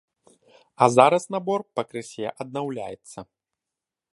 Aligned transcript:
А 0.85 0.87
зараз 0.95 1.27
набор 1.35 1.65
пакрысе 1.81 2.33
аднаўляецца. 2.41 3.19